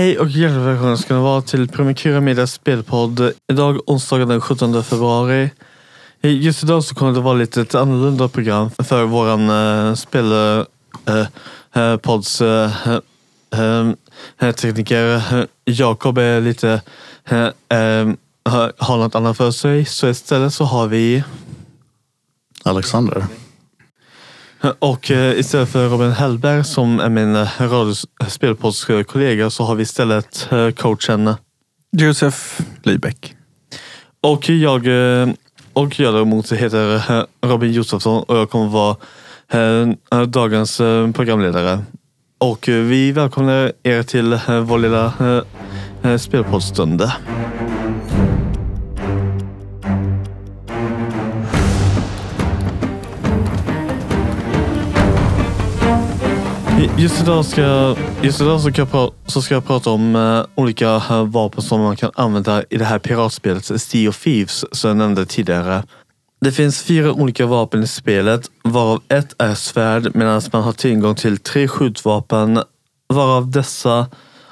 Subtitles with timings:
[0.00, 3.32] Hej och hjärtligt välkomna ska ni vara till Promikura Medias spelpodd.
[3.52, 5.50] Idag onsdagen den 17 februari.
[6.20, 9.94] Eh, just idag så kommer det vara lite ett annorlunda program för våran eh, uh,
[11.74, 12.98] spelpodds eh, uh,
[13.60, 13.92] uh,
[14.42, 15.22] uh, tekniker.
[15.64, 16.82] Jakob är lite
[18.78, 19.84] har något annat för sig.
[19.84, 21.24] Så istället så har vi
[22.64, 23.26] Alexander.
[24.78, 30.48] Och eh, istället för Robin Hellberg som är min eh, radiospelpoddskollega så har vi istället
[30.52, 31.34] eh, coachen
[31.96, 33.34] Josef Lybeck.
[34.20, 35.28] Och jag, eh,
[35.72, 38.96] och jag däremot heter eh, Robin Josefsson och jag kommer vara
[39.52, 41.78] eh, dagens eh, programledare.
[42.38, 47.02] Och eh, vi välkomnar er till eh, vår lilla eh, eh, spelpoddstund.
[56.98, 60.44] Just idag ska, just idag så ska, jag, pra, så ska jag prata om eh,
[60.54, 64.88] olika eh, vapen som man kan använda i det här piratspelet Sea of Thieves som
[64.88, 65.82] jag nämnde tidigare.
[66.40, 71.14] Det finns fyra olika vapen i spelet, varav ett är svärd medan man har tillgång
[71.14, 72.62] till tre skjutvapen,
[73.08, 74.06] varav dessa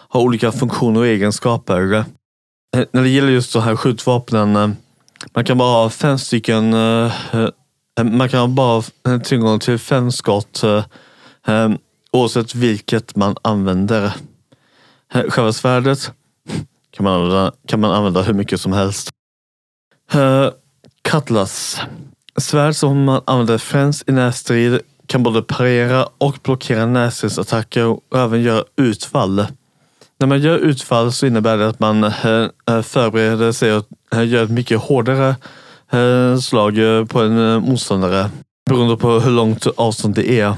[0.08, 1.94] har olika funktioner och egenskaper.
[2.76, 4.68] Eh, när det gäller just de här skjutvapnen, eh,
[5.34, 6.70] man kan bara ha fem stycken,
[8.02, 10.64] man kan bara ha tillgång till fem skott
[12.12, 14.12] oavsett vilket man använder.
[15.28, 16.12] Själva svärdet
[16.90, 19.10] kan man använda, kan man använda hur mycket som helst.
[20.14, 20.48] Uh,
[21.02, 21.80] Cutlass.
[22.36, 28.42] Svärd som man använder främst i närstrid kan både parera och blockera närstridsattacker och även
[28.42, 29.46] göra utfall.
[30.18, 33.84] När man gör utfall så innebär det att man eh, eh, förbereder sig och
[34.24, 35.36] gör ett mycket hårdare
[36.42, 36.74] slag
[37.08, 38.30] på en motståndare
[38.68, 40.54] beroende på hur långt avstånd det är.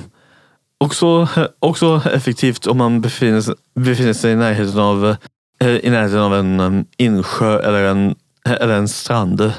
[0.85, 1.29] Också,
[1.59, 5.17] också effektivt om man befinner sig, befinner sig i närheten av,
[5.61, 8.15] eh, i närheten av en um, insjö eller en,
[8.45, 9.53] eller en strand.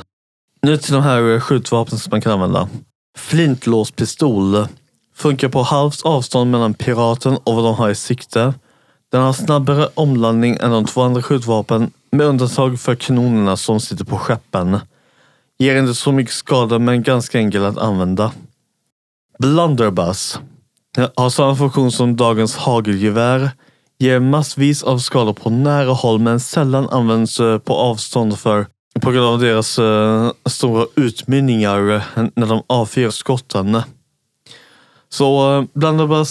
[0.62, 2.70] Nu till de här skjutvapnen som man kan använda.
[3.18, 4.68] Flintlåspistol.
[5.16, 8.54] Funkar på halvt avstånd mellan piraten och vad de har i sikte.
[9.12, 14.06] Den har snabbare omlandning än de två andra skjutvapen med undantag för kanonerna som sitter
[14.06, 14.80] på skeppen.
[15.60, 18.32] Ger inte så mycket skada men ganska enkel att använda.
[19.40, 20.40] Blunderbuss.
[20.98, 23.52] Har samma funktion som dagens hagelgevär.
[24.00, 28.66] Ger massvis av skador på nära håll men sällan används eh, på avstånd för
[29.00, 33.82] på grund av deras uh, stora utmynningar eh, när de avfyrar skotten.
[35.10, 36.26] Så uh,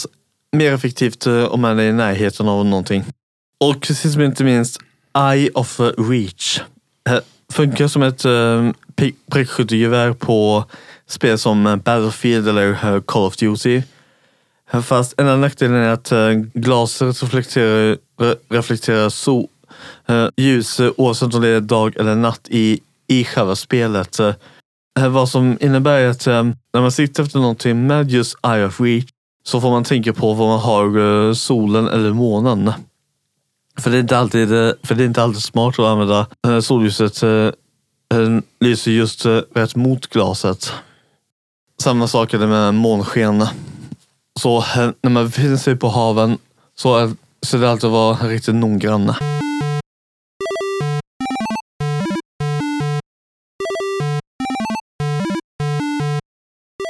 [0.53, 3.05] mer effektivt uh, om man är i närheten av någonting.
[3.61, 4.81] Och sist men inte minst
[5.19, 6.61] Eye of Reach.
[7.11, 7.19] Uh,
[7.53, 8.73] funkar som ett uh,
[9.31, 10.65] prickskyttegevär på
[11.07, 13.83] spel som Battlefield eller Call of Duty.
[14.73, 19.47] Fast enda nackdelen är att eh, glaset reflekterar, re, reflekterar sol,
[20.07, 24.21] eh, ljus eh, oavsett om det är dag eller natt i, i själva spelet.
[24.21, 24.35] Eh,
[25.09, 26.43] vad som innebär att eh,
[26.73, 29.09] när man siktar efter någonting med just Eye of Reach
[29.45, 32.73] så får man tänka på vad man har solen eller månen.
[33.79, 34.49] För det är inte alltid,
[34.83, 36.27] för det är inte alltid smart att använda
[36.63, 37.23] solljuset
[38.61, 40.73] lyser just rätt mot glaset.
[41.83, 43.47] Samma sak är det med månsken.
[44.41, 44.65] Så
[45.03, 46.39] när man befinner sig på haven
[46.75, 47.11] så är,
[47.43, 49.15] så det alltid att vara riktigt noggrann.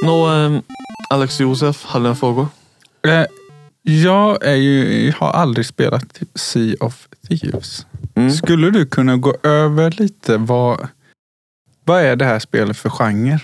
[0.04, 0.60] Nå, eh,
[1.10, 2.48] Alex Josef, hade en fråga?
[3.02, 3.24] Eh,
[3.82, 7.86] jag är ju, har aldrig spelat Sea of Thieves.
[8.14, 8.30] Mm.
[8.30, 10.88] Skulle du kunna gå över lite vad,
[11.84, 13.40] vad är det här spelet för genre?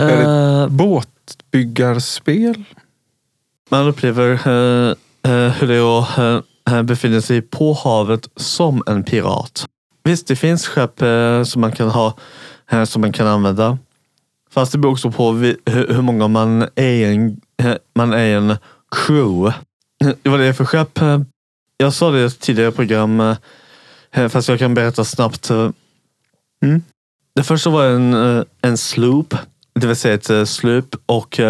[0.00, 2.64] Uh, är det ett båtbyggarspel?
[3.74, 4.90] Man upplever eh,
[5.32, 9.66] eh, hur det är att eh, eh, befinna sig på havet som en pirat.
[10.04, 10.98] Visst, det finns skepp
[11.46, 12.16] som man kan ha
[12.86, 13.78] som man kan använda.
[14.50, 15.32] Fast det beror också på
[15.66, 17.40] hur många man är i en,
[17.94, 18.56] man är en
[18.90, 19.54] crew.
[20.22, 20.98] Vad det är för skepp?
[21.76, 23.34] Jag sa det i ett tidigare program,
[24.28, 25.50] fast jag kan berätta snabbt.
[25.50, 26.82] Mm.
[27.34, 28.14] Det första var en,
[28.60, 29.34] en sloop,
[29.74, 31.40] det vill säga ett slup och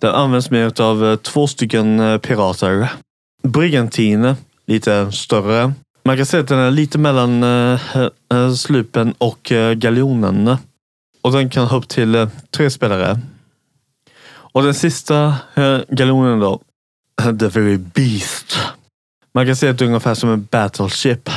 [0.00, 2.88] den används mer av eh, två stycken eh, pirater.
[3.42, 4.36] Brigantine,
[4.66, 5.72] lite större.
[6.04, 10.56] Man kan säga att den är lite mellan eh, slupen och galjonen.
[11.22, 13.20] Och den kan ha upp till tre spelare.
[14.32, 15.36] Och den sista
[15.88, 16.60] galjonen då,
[17.40, 18.58] The Very Beast.
[19.34, 21.30] Man kan säga att det är ungefär som en battleship.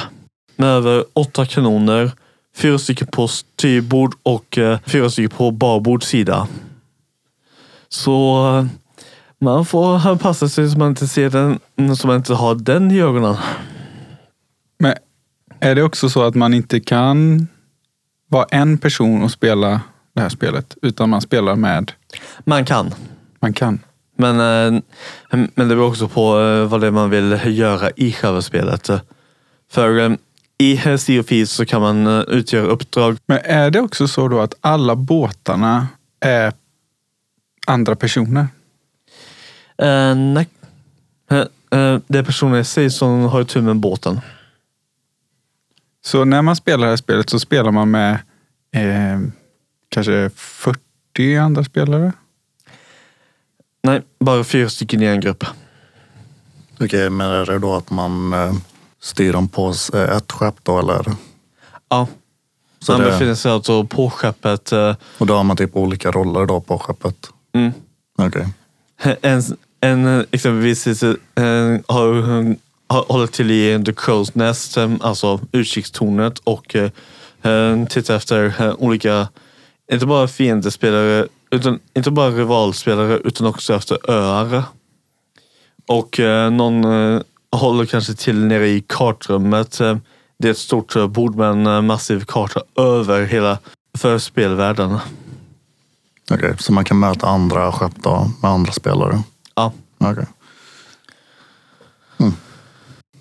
[0.55, 2.11] Med över åtta kanoner,
[2.55, 6.47] fyra stycken på styrbord och fyra stycken på barbord sida.
[7.93, 8.67] Så
[9.39, 11.59] man får passa sig så man inte ser den,
[11.95, 13.35] så man inte har den i ögonen.
[14.79, 14.93] Men
[15.59, 17.47] är det också så att man inte kan
[18.29, 19.81] vara en person och spela
[20.13, 21.91] det här spelet, utan man spelar med...
[22.43, 22.93] Man kan.
[23.39, 23.79] Man kan.
[24.17, 24.81] Men, eh,
[25.29, 28.89] men det beror också på eh, vad det är man vill göra i själva spelet.
[29.71, 30.11] För eh,
[30.57, 33.17] i Sea of Thieves så kan man utgöra uppdrag.
[33.25, 35.87] Men är det också så då att alla båtarna
[36.19, 36.53] är
[37.67, 38.47] andra personer?
[39.77, 40.47] Eh, nej.
[41.31, 44.21] Eh, det är personer i sig som har tur med båten.
[46.05, 48.13] Så när man spelar det här spelet så spelar man med
[48.75, 49.19] eh,
[49.89, 52.11] kanske 40 andra spelare?
[53.83, 55.45] Nej, bara fyra stycken i en grupp.
[56.79, 58.53] Okej, men är det då att man eh,
[59.01, 59.73] styr dem på
[60.13, 61.05] ett skepp då eller?
[61.89, 62.07] Ja.
[62.79, 64.71] Så man det- befinner sig alltså på skeppet.
[64.71, 67.29] eh, Och då har man typ olika roller då på skeppet?
[67.53, 67.71] Mm.
[68.17, 68.47] Okej.
[69.21, 69.41] En,
[69.81, 71.15] en exempelvis eh,
[71.87, 72.05] har,
[72.87, 78.73] har håller till i The Crow's Nest, eh, alltså utkikstornet och eh, tittar efter eh,
[78.77, 79.27] olika,
[79.91, 84.63] inte bara fiendespelare, utan inte bara rivalspelare utan också efter öar.
[85.87, 87.21] Och eh, någon eh,
[87.51, 89.77] håller kanske till nere i kartrummet.
[90.39, 93.57] Det är ett stort bord med en massiv karta över hela
[93.97, 94.97] för spelvärlden.
[96.31, 99.23] Okej, så man kan möta andra skepp då med andra spelare?
[99.55, 99.73] Ja.
[99.97, 100.25] Okej.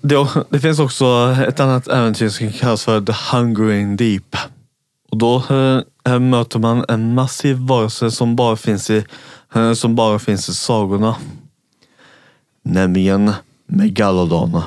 [0.02, 4.36] Det, det finns också ett annat äventyr som kallas för The Hungering Deep.
[5.10, 5.36] Och då
[6.04, 9.04] eh, möter man en massiv varelse som bara finns i,
[9.54, 11.16] eh, som bara finns i sagorna.
[12.64, 13.32] Nämligen
[13.66, 14.62] Megalodon.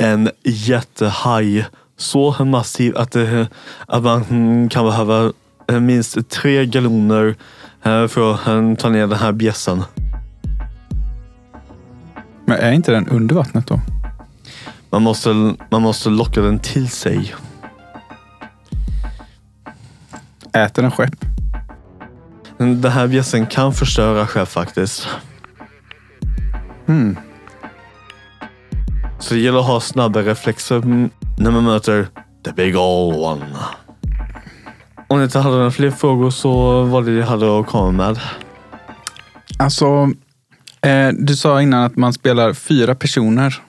[0.00, 1.66] En jättehaj.
[1.96, 3.48] Så massiv att, det,
[3.86, 5.30] att man mm, kan behöva eh,
[5.78, 7.36] minst tre galoner
[7.82, 9.82] eh, för att eh, ta ner den här bjässen.
[12.44, 13.80] Men är inte den under vattnet då?
[14.90, 17.34] Man måste, man måste locka den till sig.
[20.52, 21.24] Äter den skepp?
[22.58, 25.08] Den här bjässen kan förstöra skepp faktiskt.
[26.86, 27.16] Hmm.
[29.18, 32.06] Så det gäller att ha snabba reflexer mm, när man möter
[32.44, 33.46] the big old one.
[35.20, 38.20] Ni inte hade några fler frågor så var det jag hade att komma med.
[39.58, 40.10] Alltså,
[40.80, 43.62] eh, du sa innan att man spelar fyra personer.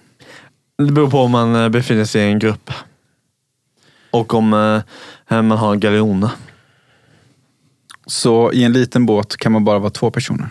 [0.77, 2.71] Det beror på om man eh, befinner sig i en grupp.
[4.11, 4.53] Och om
[5.29, 6.29] eh, man har en galjon.
[8.05, 10.49] Så i en liten båt kan man bara vara två personer.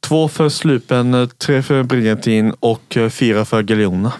[0.00, 4.10] Två för slupen, eh, tre för brigantin och eh, fyra för galjonen.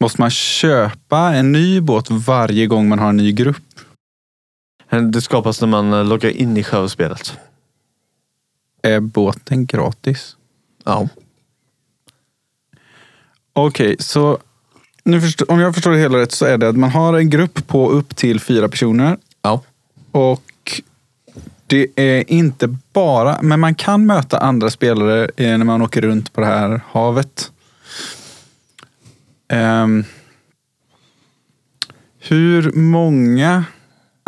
[0.00, 3.62] Måste man köpa en ny båt varje gång man har en ny grupp?
[4.90, 7.32] Det skapas när man eh, loggar in i själva spelet.
[8.82, 10.36] Är båten gratis?
[10.84, 11.08] Ja.
[13.52, 14.38] Okej, så
[15.04, 17.30] nu förstå, om jag förstår det hela rätt så är det att man har en
[17.30, 19.18] grupp på upp till fyra personer.
[19.42, 19.62] Ja.
[20.10, 20.82] Och
[21.66, 26.32] det är inte bara, men man kan möta andra spelare eh, när man åker runt
[26.32, 27.52] på det här havet.
[29.48, 30.04] Ehm,
[32.18, 33.64] hur många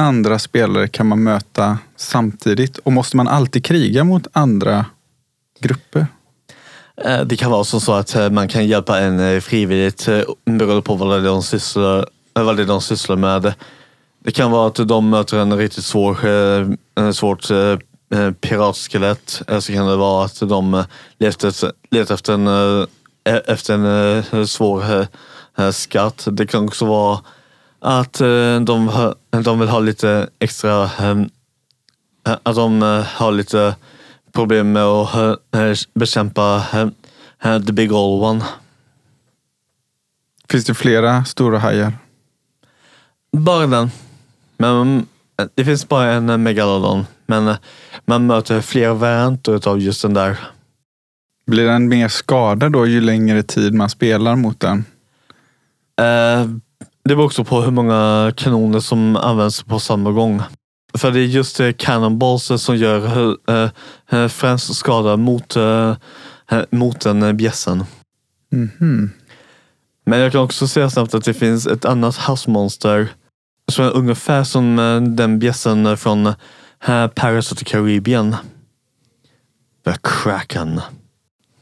[0.00, 2.79] andra spelare kan man möta samtidigt?
[2.79, 4.87] Och måste man alltid kriga mot andra
[5.61, 6.06] grupper?
[7.05, 10.06] Eh, det kan vara som så att eh, man kan hjälpa en eh, frivilligt
[10.44, 13.54] beroende på vad det de sysslar, vad det är de sysslar med.
[14.25, 16.26] Det kan vara att de möter en riktigt svår,
[16.95, 17.49] en svårt
[18.40, 19.42] piratskelett.
[19.47, 20.85] Eller så kan det vara att de
[21.19, 22.47] letar efter, letar efter en,
[23.25, 25.07] e-, efter en svår
[25.73, 26.28] skatt.
[26.30, 27.21] Det kan också vara
[27.80, 28.90] att eh, de,
[29.30, 31.16] de vill ha lite extra eh,
[32.42, 33.76] att de eh, har lite
[34.32, 35.40] problem med att
[35.94, 36.64] bekämpa
[37.42, 38.44] the big old one.
[40.49, 41.92] Finns det flera stora hajar?
[43.32, 43.90] Bara den.
[44.56, 45.06] Men
[45.54, 47.06] det finns bara en megalodon.
[47.26, 47.54] Men
[48.04, 50.38] man möter flera varianter av just den där.
[51.46, 54.84] Blir den mer skadad då ju längre tid man spelar mot den?
[56.00, 56.46] Eh,
[57.02, 60.42] Det beror också på hur många kanoner som används på samma gång.
[60.95, 63.71] För det är just eh, cannonballs som gör eh,
[64.11, 65.97] eh, främst skada mot, eh,
[66.50, 67.85] eh, mot den eh, bjässen.
[68.52, 69.11] Mhm.
[70.04, 73.09] Men jag kan också säga snabbt att det finns ett annat havsmonster
[73.73, 78.37] som är ungefär som eh, den bjässen från eh, Pirates of the Caribbean.
[79.85, 80.80] The Kraken.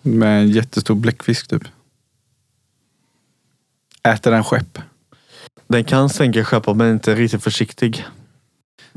[0.02, 1.62] Med en jättestor bläckfisk typ.
[4.02, 4.78] Äter den skepp?
[5.68, 8.04] Den kan sänka skeppet men inte riktigt försiktig.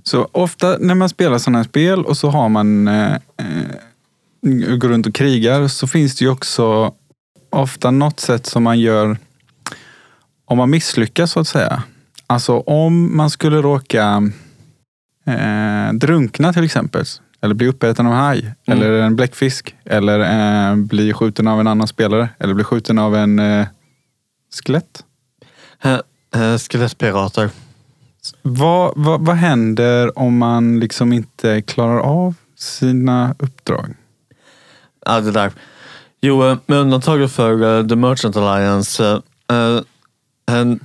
[0.03, 4.89] Så ofta när man spelar sådana här spel och så har man eh, eh, går
[4.89, 6.93] runt och krigar så finns det ju också
[7.49, 9.17] ofta något sätt som man gör
[10.45, 11.83] om man misslyckas så att säga.
[12.27, 14.31] Alltså om man skulle råka
[15.25, 17.05] eh, drunkna till exempel.
[17.41, 18.39] Eller bli uppäten av en haj.
[18.39, 18.55] Mm.
[18.67, 19.75] Eller en bläckfisk.
[19.85, 22.29] Eller eh, bli skjuten av en annan spelare.
[22.39, 23.67] Eller bli skjuten av en eh,
[24.63, 25.03] skelett.
[26.35, 27.49] Eh, skelettpirater.
[28.41, 33.93] Vad, vad, vad händer om man liksom inte klarar av sina uppdrag?
[35.05, 35.51] Ja, det där.
[36.21, 39.21] Jo, eh, med undantag för eh, The Merchant Alliance
[39.51, 39.79] eh,
[40.51, 40.79] en-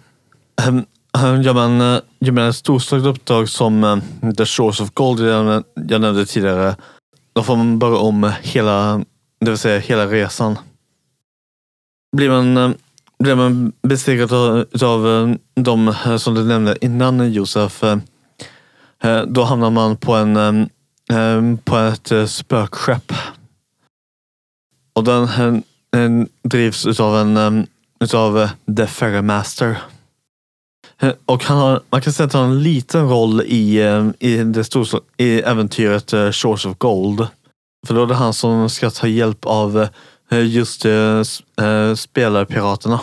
[0.62, 0.86] en-
[1.18, 3.98] en- gör man, eh, gör man ett storslaget uppdrag som eh,
[4.36, 6.76] The Shores of Gold jag, jag nämnde tidigare.
[7.32, 9.04] Då får man börja om hela,
[9.40, 10.58] det vill säga hela resan.
[12.16, 12.74] Blir man,
[13.18, 14.32] blev man besegrad
[14.82, 20.68] av, eh, de eh, som du nämnde innan Josef, eh, då hamnar man på, en,
[21.64, 23.12] på ett spökskepp.
[24.92, 27.66] Och den, den drivs utav en
[28.00, 29.68] utav The Ferrymaster.
[31.00, 31.16] Master.
[31.26, 33.80] Och han har, man kan säga att han har en liten roll i,
[34.18, 37.26] i, det stor, i äventyret Shores of Gold.
[37.87, 39.88] För då är det han som ska ta hjälp av
[40.30, 43.00] just eh, s- eh, spelarpiraterna.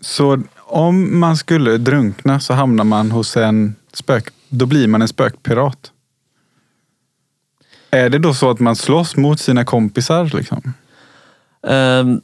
[0.00, 4.28] Så om man skulle drunkna så hamnar man hos en spök...
[4.48, 5.92] Då blir man en spökpirat.
[7.90, 10.24] Är det då så att man slåss mot sina kompisar?
[10.36, 10.72] Liksom?
[11.66, 12.20] Ehm,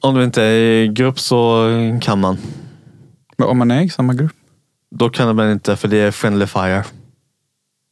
[0.00, 0.54] om du inte är
[0.84, 1.64] i grupp så
[2.02, 2.38] kan man.
[3.38, 4.32] Men Om man är i samma grupp?
[4.90, 6.84] Då kan man inte för det är friendly fire.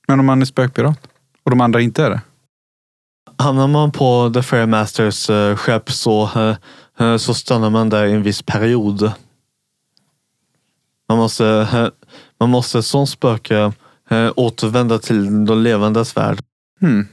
[0.09, 1.09] Men om man är spökpirat?
[1.43, 2.21] Och de andra inte är det?
[3.38, 6.57] Hamnar man på The Fairmasters uh, skepp så, eh,
[6.99, 9.12] eh, så stannar man där i en viss period.
[11.09, 11.88] Man måste, eh,
[12.40, 13.73] man måste som spöke
[14.09, 16.38] eh, återvända till de levandes värld.
[16.80, 17.09] Hmm.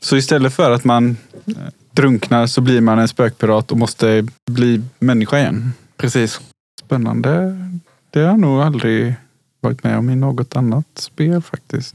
[0.00, 1.54] Så istället för att man eh,
[1.90, 5.72] drunknar så blir man en spökpirat och måste bli människa igen?
[5.96, 6.40] Precis.
[6.80, 7.56] Spännande.
[8.10, 9.14] Det har jag nog aldrig
[9.60, 11.94] varit med om i något annat spel faktiskt.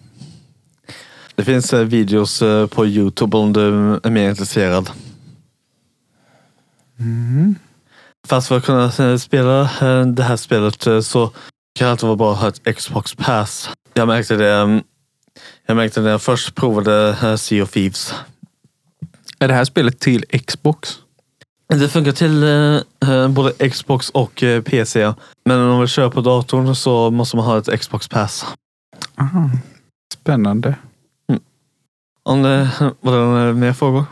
[1.36, 3.62] Det finns eh, videos eh, på Youtube om du
[4.04, 4.90] är mer intresserad.
[7.00, 7.56] Mm.
[8.28, 9.70] Fast för att kunna eh, spela
[10.06, 11.32] det här spelet så
[11.76, 13.70] kan det alltid vara bra att ha ett Xbox Pass.
[13.94, 14.80] Jag märkte det, eh,
[15.66, 18.14] jag märkte det när jag först provade Sea of Thieves.
[19.40, 21.00] Är det här spelet till Xbox?
[21.68, 22.44] Det funkar till
[23.10, 25.14] eh, både Xbox och eh, PC.
[25.46, 28.46] Men om man vill köra på datorn så måste man ha ett Xbox Pass.
[29.16, 29.50] Aha.
[30.14, 30.76] Spännande.
[32.24, 32.70] Om det
[33.02, 34.06] var det mer frågor?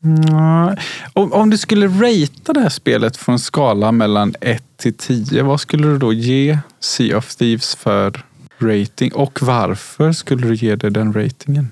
[0.00, 0.76] Nej.
[1.12, 5.42] Om, om du skulle ratea det här spelet från en skala mellan 1 till 10,
[5.42, 8.24] vad skulle du då ge Sea of Thieves för
[8.58, 9.12] rating?
[9.14, 11.70] Och varför skulle du ge det den ratingen?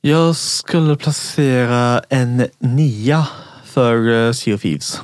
[0.00, 3.26] Jag skulle placera en nia
[3.64, 5.00] för eh, Sea of Thieves.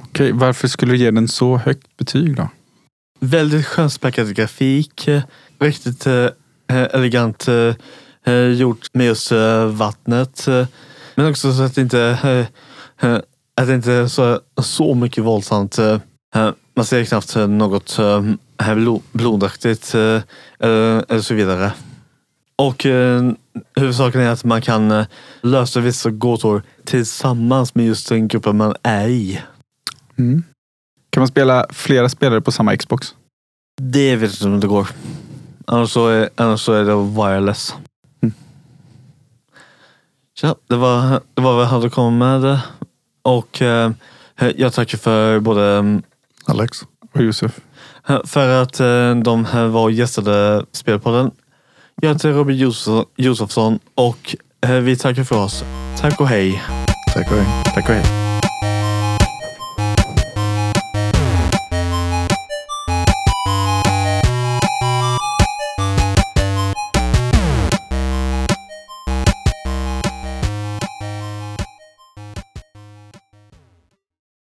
[0.00, 2.48] Okej, varför skulle du ge den så högt betyg då?
[3.20, 5.08] Väldigt skönspäckad grafik.
[5.08, 5.22] eh,
[5.58, 6.26] Riktigt eh,
[6.74, 7.74] elegant eh,
[8.24, 10.48] eh, gjort med just eh, vattnet.
[10.48, 10.66] eh,
[11.14, 13.20] Men också så att det inte, eh, eh,
[13.56, 15.78] att det inte är så, så mycket våldsamt.
[15.78, 15.98] eh,
[16.34, 18.22] eh, Man ser knappt eh, något eh,
[18.58, 20.20] blo- blodaktigt eh,
[20.58, 21.72] eller, så vidare.
[22.56, 23.32] Och eh,
[23.76, 25.06] huvudsaken är att man kan eh,
[25.42, 29.40] lösa vissa gåtor tillsammans med just den gruppen man är i.
[30.18, 30.42] Mm.
[31.10, 33.14] Kan man spela flera spelare på samma Xbox?
[33.82, 34.88] Det vet jag inte om det går.
[35.72, 37.74] Annars så är, annars så är det wireless.
[38.22, 38.34] Mm.
[40.42, 42.60] Ja, det var, det var vad jag hade kommit med.
[43.22, 43.90] Och eh,
[44.56, 46.02] jag tackar för både mm,
[46.46, 46.78] Alex?
[47.14, 47.60] Och Josef?
[48.24, 51.30] för att eh, de här var och gästade Spelpodden.
[52.02, 55.64] Jag heter Robin Josef- Josefsson och eh, vi tackar för oss.
[56.00, 56.62] Tack och hej.
[57.14, 57.46] Tack och hej.
[57.74, 58.29] Tack och hej.